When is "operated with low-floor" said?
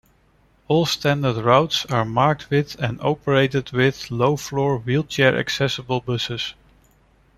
3.01-4.79